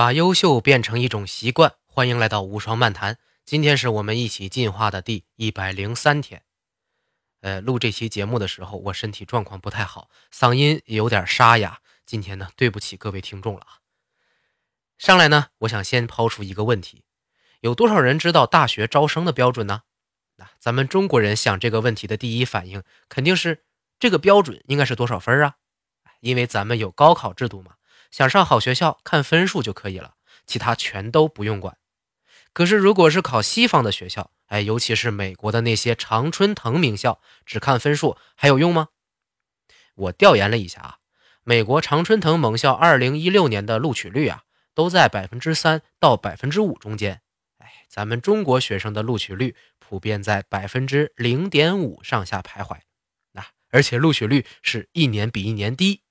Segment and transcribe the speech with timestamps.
[0.00, 3.18] 把优秀变成一种习惯，欢迎来到无双漫谈。
[3.44, 6.42] 今天是我们一起进化的第一百零三天。
[7.42, 11.80] 呃，录这期节目的时候，我身体状况不太好，嗓音有点沙哑。
[12.06, 13.84] 今天呢，对不起各位听众了啊。
[14.96, 17.04] 上来呢，我想先抛出一个问题：
[17.60, 19.82] 有多少人知道大学招生的标准呢？
[20.36, 23.64] 那咱们中国人想这个问题的第一反应肯定是
[23.98, 25.56] 这个标准应该是多少分啊？
[26.20, 27.74] 因为咱们有高考制度嘛。
[28.10, 30.14] 想上好学校，看分数就可以了，
[30.46, 31.78] 其他全都不用管。
[32.52, 38.88] 可是，如果是考西方的学校，哎，尤其是美国的那些常春藤名校，只看分数还有用吗？
[39.94, 40.96] 我调研了一下啊，
[41.44, 44.42] 美国常春藤盟校2016年的录取率啊，
[44.74, 47.20] 都在百分之三到百分之五中间。
[47.58, 52.78] 哎，咱们中国学生的录取率普遍在百分之零点五上下徘徊。
[53.32, 56.02] 那而且录取率是一年比一年低。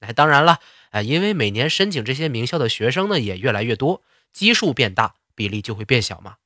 [0.00, 0.60] 哎，当然了。
[0.90, 6.36] 哎，因为每年申请这些名校的学生呢也越来越多，基数变大，比例就会变小嘛。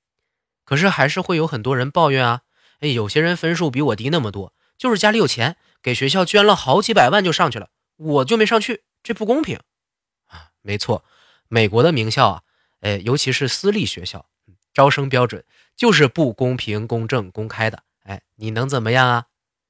[0.65, 2.43] 可是还是会有很多人抱怨啊，
[2.81, 9.59] 哎，有些人分数比我低那么多，就是家里有钱，给学校捐了好几百万就上去了，我就没上去，这不公平
[10.27, 10.51] 啊！
[10.61, 11.05] 没错，
[11.49, 12.43] 美国的名校啊，
[12.81, 14.27] 哎，尤其是私立学校，
[14.73, 15.45] 招生标准
[15.77, 17.83] 就是不公平、公正、公开的。
[18.03, 19.27] 哎，你能怎么样啊？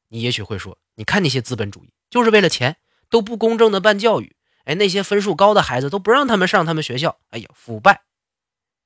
[0.09, 2.77] 你也许会说，你看那些资本主义就是为了钱，
[3.15, 4.35] 都不公正的办教育。
[4.65, 7.21] 哎，那些分数高的孩子都不让他们上他们学校。
[7.31, 8.03] 哎呀，腐败，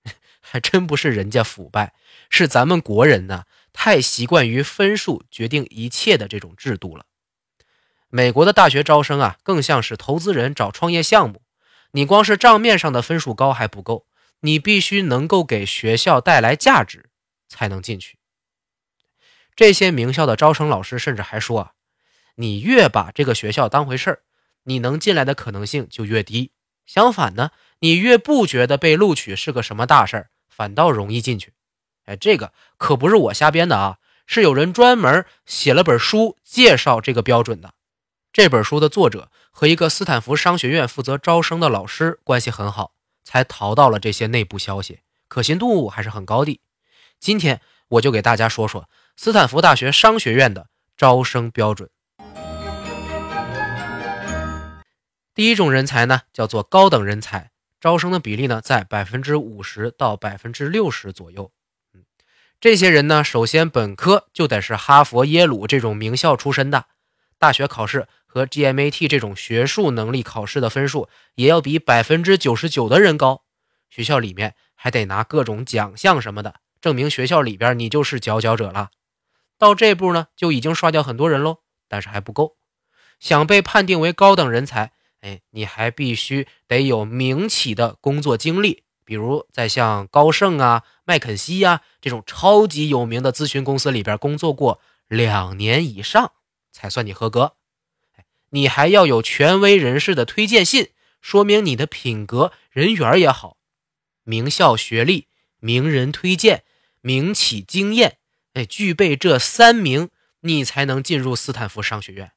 [0.42, 1.94] 还真不是人家腐败，
[2.28, 7.06] 是咱们国人呢太习惯于分数决定一切的这种制度了。
[8.10, 11.40] 美国的大学招生啊，更像是投资人找创业项目。
[11.92, 14.06] 你光是账面上的分数高还不够，
[14.40, 17.08] 你必须能够给学校带来价值，
[17.48, 18.18] 才能进去。
[19.56, 21.72] 这些名校的招生老师甚至还说啊，
[22.38, 24.22] 你越把这个学校当回事儿。
[24.64, 26.52] 你能进来的可能性就越低。
[26.84, 27.50] 相反呢，
[27.80, 31.54] 你越不觉得被录取是个什么大事儿，反倒容易进去。
[32.04, 37.74] 哎，这个可不是我瞎编的啊，是有人专门写了本书介绍这个标准的。
[38.30, 42.92] 这本书的作者和一个斯坦福商学院负责招生的老师关系很好，
[43.24, 46.60] 才淘到了这些内部消息，可信度还是很高的。
[47.18, 51.88] 今天我就给大家说说斯坦福大学商学院的招生标准。
[55.38, 61.52] 第一种人才呢，叫做高等人才，招生的比例呢在百分之五十到百分之六十左右。
[61.94, 62.02] 嗯，
[62.60, 66.86] 这些人呢，首先本科就得是哈佛、耶鲁这种名校出身的，
[67.38, 73.44] 大学考试和 GMAT 这种学术能力考试的分数也要比百分之九十九的人高。
[73.88, 78.90] 学校里面还得拿各种奖项什么的，证明学校里边你就是佼佼者了。
[79.56, 82.56] 到这步呢，就已经刷掉很多人喽，但是还不够，
[83.20, 84.90] 想被判定为高等人才。
[85.20, 96.32] 哎，你还必须得有名企的工作经历，比如在像高盛啊、麦肯锡呀这种超级有名的咨询公司里边工作过两年以上，
[96.70, 97.56] 才算你合格。
[98.50, 100.90] 你还要有权威人士的推荐信，
[101.20, 103.58] 说明你的品格、人缘也好。
[104.24, 105.26] 名校学历、
[105.58, 106.64] 名人推荐、
[107.00, 108.18] 名企经验，
[108.54, 112.32] 哎，具备这三名，你才能进入斯坦福商学院。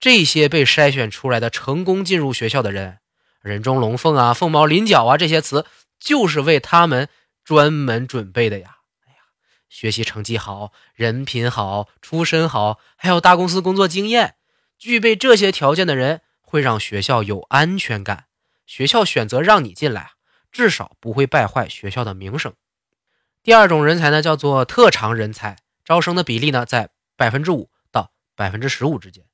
[0.00, 2.98] 这些被筛选出来的成功进入学校的人，
[3.42, 5.66] 人中龙凤啊，凤毛麟角啊，这些词
[5.98, 7.08] 就是为他们
[7.44, 8.76] 专门准备的呀！
[9.06, 9.18] 哎呀，
[9.68, 14.36] 学习成绩好，人品好，出身好，还有大公司工作经验，
[14.78, 18.26] 具备这些条件的人会让学校有安全感。
[18.66, 20.12] 学校选择让你进来，
[20.52, 22.52] 至少不会败坏学校的名声。
[23.42, 29.24] 第二种人才呢，叫做特长人才，招生的比例呢在百分之五到百分之十五之间。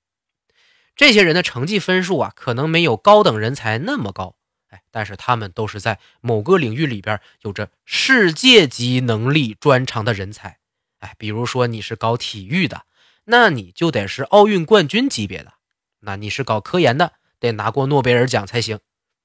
[0.96, 4.36] 这些人的成绩分数啊，可能没有高等人才那么高，
[4.68, 10.58] 哎，但是他们都是在某个领域里边有着世界级能力专长的人才，
[11.00, 12.82] 哎，比如说你是搞体育的，
[13.24, 15.54] 那你就得是奥运冠军级别的；
[16.00, 18.78] 那你是搞科研的，得拿过诺贝尔奖才行；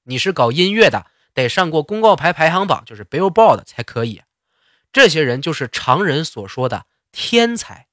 [0.04, 4.22] 你是搞音乐的，得上过公告牌排行榜，就是 Billboard 才可以。
[4.92, 7.86] 这些人就是常人所说的天才。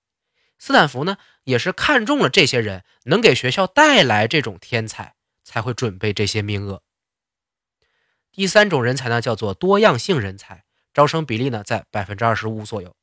[0.60, 1.18] 斯坦福呢？
[1.44, 6.82] 也是看中了这些人能给学校带来这种天才，才会准备这些名额。
[8.34, 12.94] 第三种人才呢，叫做多样性人才，招生比例呢在百分之二十五左右。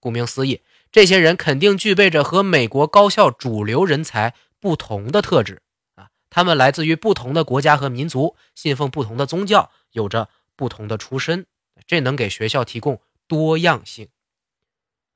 [0.00, 5.60] 顾名思义，这些人肯定具备着和美国高校主流人才不同的特质
[5.96, 11.46] 啊，他们来自于不同的国家和民族，信奉不同的宗教，有着不同的出身，
[11.86, 14.08] 这能给学校提供多样性。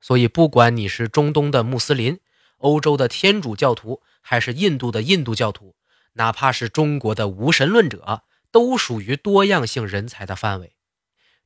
[0.05, 2.19] 所以，不管你是中东的穆斯林，
[2.57, 5.75] 欧洲的天主教徒，还是印度的印度教徒，
[6.15, 10.75] 哪怕是中国的无神论者，都属于多样性人才的范围。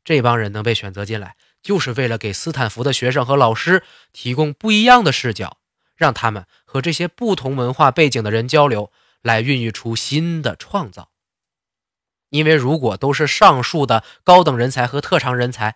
[0.03, 5.57] 这帮人能被选择进来，就是为了给斯坦福的学生和老师提供不一样的视角，
[5.95, 11.11] 让他们和这些不同文化背景的人交流，来孕育出新的创造。
[12.31, 15.75] 因为如果都是上述的高等人才和特长人才，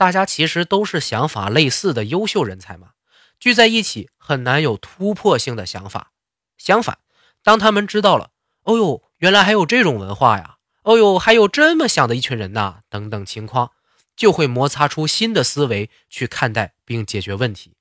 [0.00, 2.92] 大家其实都是想法类似的优秀人才嘛，
[3.38, 6.12] 聚在一起很难有突破性的想法。
[6.56, 7.00] 相反，
[7.42, 8.30] 当他们知道了，
[8.62, 13.72] 哦呦，原来还有这种文化呀，哦呦，还有这么想的一群人呐，等等情况，
[14.16, 17.74] 就会摩擦出新的思维去看待并解决问题。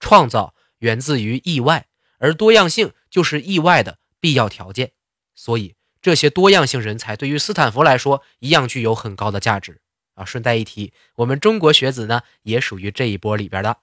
[0.00, 4.92] 创造源自于意外，而多样性就是意外的必要条件，
[5.34, 5.76] 所以。
[6.00, 9.82] 这些多样性人才对于斯坦福来说一样具有很高的价值
[10.14, 10.24] 啊！
[10.24, 13.78] 顺带一提，我们中国学子呢也属于这一波里边的。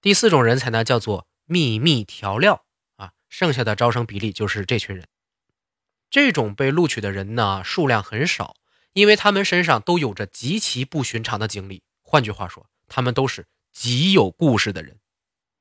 [0.00, 2.64] 第四种人才呢叫做秘密调料
[2.96, 5.06] 啊，剩下的招生比例就是这群人。
[6.10, 8.54] 这种被录取的人呢数量很少，
[8.92, 11.82] 因为他们身上都有着极其不寻常的经历。
[12.02, 14.98] 换句话说，他们都是极有故事的人。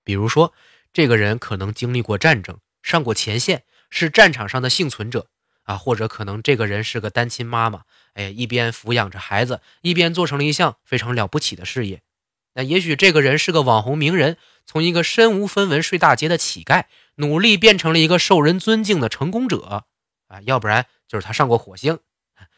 [0.03, 0.53] 比如说，
[0.91, 5.30] 这个人可能经历过战争，上过前线，是战场上的幸存者。
[5.63, 12.01] 啊，或者可能这个人是个单亲妈妈，哎，一边抚养着孩子，一边做成了一项非常了不起的事业。
[12.53, 16.85] 那也许这个人是个网红名人，从一个身无分文睡大街的乞丐，
[17.15, 19.85] 努力变成了一个受人尊敬的成功者。
[20.27, 21.99] 啊，要不然就是他上过火星。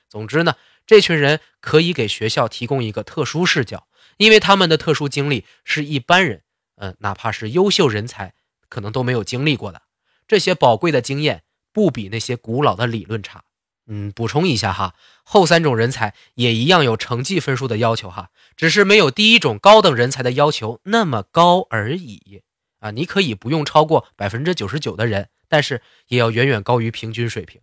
[0.09, 0.55] 总之呢，
[0.87, 6.41] 这群人可以给学校提供一个特殊视角，因为他们的特殊经历是一般人，
[6.77, 8.33] 嗯，哪怕是优秀人才，
[8.69, 9.83] 可能都没有经历过的。
[10.27, 11.42] 这些宝贵的经验。
[11.73, 13.43] 不比那些古老的理论差。
[13.87, 22.43] 嗯，补充一下哈，后三种人才也一样有成绩分数的要求哈，只是没有第一种高等人才的要求那么高而已
[22.79, 22.91] 啊。
[22.91, 27.59] 你可以不用超过百分之九十九的人，但是也要远远高于平均水平。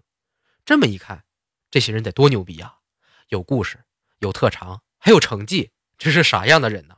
[0.67, 1.25] 这么一看，
[1.71, 2.81] 这些人得多牛逼啊！
[3.29, 3.79] 有故事，
[4.19, 6.97] 有特长，还有成绩，这是啥样的人呢？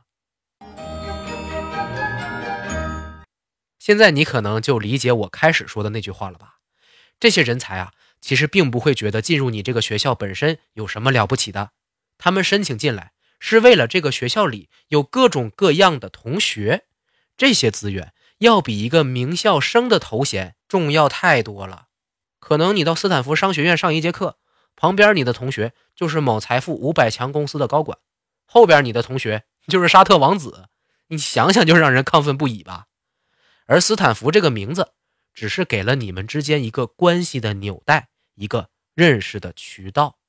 [3.79, 6.52] 现在你可能就理解我开始说的那句话了吧？
[7.23, 11.71] 这些人才啊，其实并不会觉得进入你这个学校本身有什么了不起的。
[12.17, 16.83] 他们申请进来是为了这个学校里有各种各样的同学，
[17.37, 21.85] 这些资源要比一个名校生的头衔重要太多了。
[22.41, 24.37] 可能你到斯坦福商学院上一节课，
[24.75, 27.99] 旁边你的同学就是某财富五百强公司的高管，
[28.45, 30.65] 后边你的同学就是沙特王子，
[31.07, 32.87] 你想想就让人亢奋不已吧。
[33.65, 34.91] 而斯坦福这个名字。
[35.33, 40.19] 只是给了你们之间一个关系的纽带，一个认识的渠道。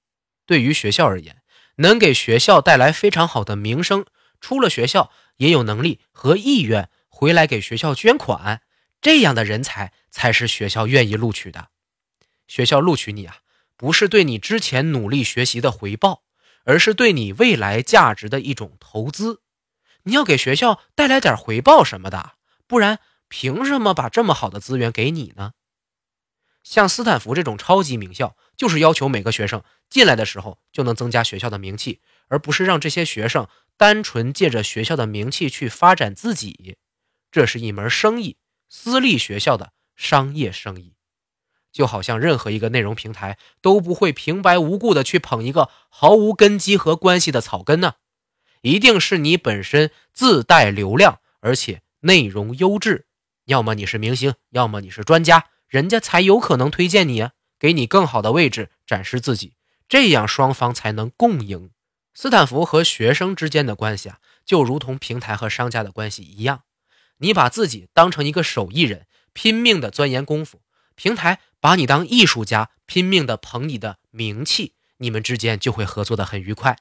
[0.47, 1.43] 对于学校而言，
[1.77, 4.06] 能给学校带来非常好的名声，
[4.41, 8.62] 出了学校也有能力和意愿回来给学校捐款，
[9.01, 11.69] 这样的人才才是学校愿意录取的。
[12.47, 13.39] 学校录取你啊，
[13.77, 16.23] 不是对你之前努力学习的回报，
[16.65, 19.41] 而是对你未来价值的一种投资。
[20.05, 22.33] 你要给学校带来点回报什么的，
[22.67, 23.01] 不然。
[23.29, 25.53] 凭什么把这么好的资源给你呢？
[26.62, 36.79] 像斯坦福这种超级名校，就是要求每个学生进来的时候就能增加学校的名气，而不是让这些学生单纯借着学校的名气去发展自己。
[37.31, 38.38] 这是一门生意，
[38.69, 40.94] 私立学校的商业生意。
[41.70, 47.94] 就好像任何一个内容平台都不会平白无故的去捧一个毫无根基和关系的草根呢，
[48.63, 53.06] 一定是你本身自带流量，而且内容优质。
[53.46, 59.55] 要么你是明星，要么你是专家，人家才有可能推荐你啊，给你更好的位置展示自己，
[59.89, 61.70] 这样双方才能共赢。
[62.15, 66.63] 斯坦福和学生之间的关系啊，就如同平台和商家的关系一样，
[67.19, 70.63] 你把自己当成一个手艺人，拼命的钻研功夫，
[70.94, 76.79] 平台把你当艺术家，拼命的捧你的名气，你们之间就会合作的很愉快。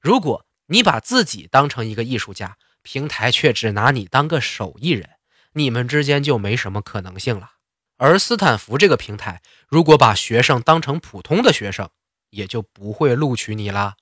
[0.00, 5.10] 如果你把自己当成一个艺术家，平台却只拿你当个手艺人。
[5.56, 7.52] 你们之间就没什么可能性了。
[7.96, 11.88] 而斯坦福这个平台，如果把学生当成普通的学生，
[12.28, 13.96] 也就不会录取你啦。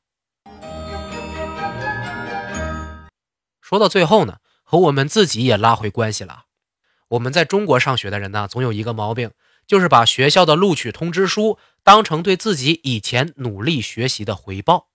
[3.60, 6.46] 说到最后呢，和我们自己也拉回关系了。
[7.06, 9.30] 我们在中国上学的人呢，总有一个毛病，
[9.64, 14.88] 就是把学校的录取通知书当成对自己以前努力学习的回报。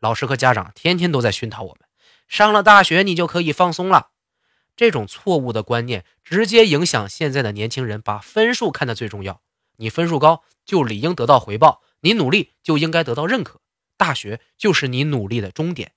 [0.00, 1.88] 老师和家长天天都在熏陶我们，
[2.28, 4.10] 上了大学你就可以放松了。
[4.76, 9.42] 这种错误的观念直接影响现在的年轻人，把分数看得最重要。
[9.76, 13.60] 你分数高就理应得到回报，你努力就应该得到认可。
[13.96, 15.92] 大学就是你努力的终点。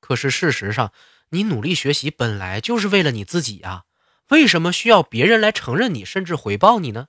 [0.00, 0.92] 可是事实上，
[1.30, 3.84] 你努力学习本来就是为了你自己啊，
[4.28, 7.08] 为什么需要别人来承认你，甚至回报你呢？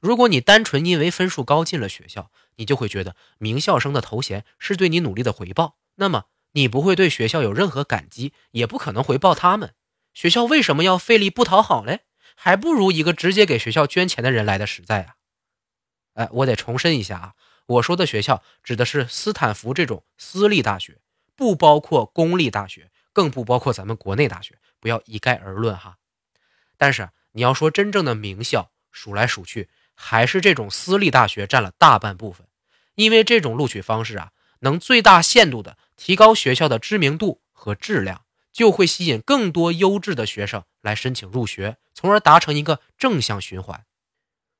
[0.00, 6.24] 如果你单纯因为分数高进了学校，你就会觉得名校生的头衔是对你努力的回报，那么
[6.56, 9.74] 你不会对学校有任何感激，也不可能回报他们。
[10.14, 12.00] 学校为什么要费力不讨好嘞？
[12.34, 15.16] 还不如一个直接给学校捐钱的人来的实在啊！
[16.14, 17.34] 哎，我得重申一下啊，
[17.66, 20.98] 我说的学校指的是斯坦福这种私立大学，
[21.34, 25.98] 不包括公立大学，更不包括咱们国内大学，不要一概而论哈。
[26.78, 29.68] 但是你要说真正的名校，数来数去。
[29.94, 32.46] 还是这种私立大学占了大半部分，
[32.94, 43.84] 因为这种录取方式啊，能最大限度的提高学校的知名度和质量，就会吸引更多优质的学生来申请入学，从而达成一个正向循环。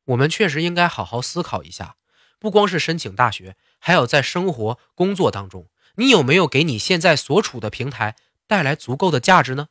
[0.06, 1.96] 我们确实应该好好思考一下，
[2.38, 8.16] 不光是申请大学，还有在生活工作当中，你有没有给你现在所处的平台
[8.46, 9.68] 带来足够的价值呢？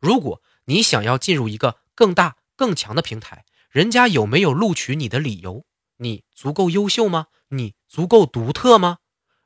[0.00, 5.64] 如果你想要进入一个更大更强的平台，人家有没有录取你的理由？
[5.98, 7.28] 你足够优秀吗？
[7.48, 8.98] 你足够独特吗？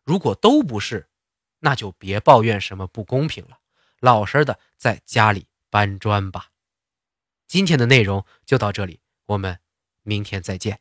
[0.04, 1.08] 如果都不是，
[1.64, 3.58] 那就别抱怨什么不公平了，
[4.00, 6.48] 老实的在家里搬砖吧。
[7.46, 9.58] 今天的内容就到这里，我们
[10.02, 10.80] 明天再见。